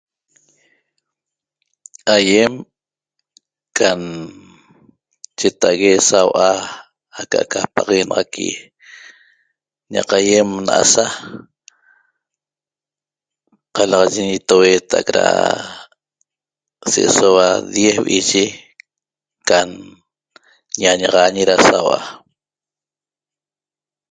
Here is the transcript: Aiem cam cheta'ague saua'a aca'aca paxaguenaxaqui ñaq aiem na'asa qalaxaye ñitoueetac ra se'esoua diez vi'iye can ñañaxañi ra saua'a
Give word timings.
Aiem 2.15 2.53
cam 3.77 4.01
cheta'ague 5.37 5.91
saua'a 6.09 6.49
aca'aca 7.19 7.59
paxaguenaxaqui 7.73 8.49
ñaq 9.93 10.09
aiem 10.19 10.49
na'asa 10.65 11.05
qalaxaye 13.75 14.21
ñitoueetac 14.29 15.07
ra 15.17 15.27
se'esoua 16.91 17.47
diez 17.73 17.97
vi'iye 18.05 18.43
can 19.47 19.69
ñañaxañi 20.81 21.43
ra 21.49 21.55
saua'a 21.67 21.99